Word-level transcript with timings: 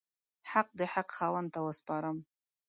حق 0.51 0.67
د 0.79 0.81
حق 0.93 1.09
خاوند 1.17 1.49
ته 1.53 1.59
وسپارم. 1.67 2.17